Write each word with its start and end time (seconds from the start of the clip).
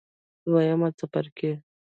دویم 0.45 0.81
څپرکی 0.97 1.51